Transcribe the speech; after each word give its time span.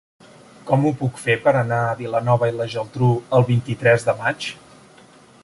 Com 0.69 0.85
ho 0.89 0.93
puc 1.01 1.19
fer 1.25 1.35
per 1.43 1.53
anar 1.59 1.81
a 1.89 1.93
Vilanova 1.99 2.49
i 2.53 2.57
la 2.63 2.67
Geltrú 2.77 3.11
el 3.41 3.47
vint-i-tres 3.53 4.09
de 4.09 4.19
maig? 4.25 4.51